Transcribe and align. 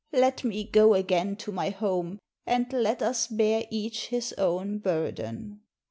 Let 0.13 0.43
me 0.43 0.63
go 0.63 0.95
again 0.95 1.35
to 1.35 1.51
my 1.51 1.69
home, 1.69 2.17
and 2.47 2.73
let 2.73 3.03
us 3.03 3.27
bear 3.27 3.65
each 3.69 4.07
his 4.07 4.33
own 4.35 4.79
burden." 4.79 5.61